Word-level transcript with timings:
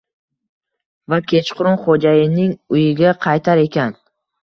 Va 1.13 1.19
kechqurun 1.33 1.79
xoʻjayinining 1.83 2.59
uyiga 2.79 3.17
qaytar 3.31 3.67
ekan. 3.71 3.99